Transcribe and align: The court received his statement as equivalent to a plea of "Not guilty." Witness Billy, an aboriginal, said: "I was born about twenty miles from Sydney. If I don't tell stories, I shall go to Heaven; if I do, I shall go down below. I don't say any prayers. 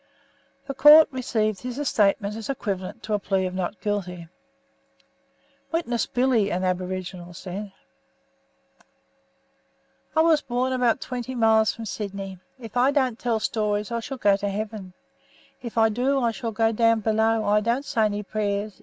The 0.65 0.73
court 0.73 1.09
received 1.11 1.61
his 1.61 1.87
statement 1.87 2.35
as 2.35 2.49
equivalent 2.49 3.03
to 3.03 3.13
a 3.13 3.19
plea 3.19 3.45
of 3.45 3.53
"Not 3.53 3.79
guilty." 3.81 4.29
Witness 5.71 6.07
Billy, 6.07 6.51
an 6.51 6.63
aboriginal, 6.63 7.35
said: 7.35 7.71
"I 10.15 10.21
was 10.21 10.41
born 10.41 10.73
about 10.73 11.01
twenty 11.01 11.35
miles 11.35 11.71
from 11.71 11.85
Sydney. 11.85 12.39
If 12.59 12.75
I 12.77 12.89
don't 12.89 13.19
tell 13.19 13.39
stories, 13.39 13.91
I 13.91 13.99
shall 13.99 14.17
go 14.17 14.35
to 14.37 14.49
Heaven; 14.49 14.93
if 15.61 15.77
I 15.77 15.87
do, 15.89 16.19
I 16.19 16.31
shall 16.31 16.51
go 16.51 16.71
down 16.71 17.01
below. 17.01 17.45
I 17.45 17.61
don't 17.61 17.85
say 17.85 18.05
any 18.05 18.23
prayers. 18.23 18.79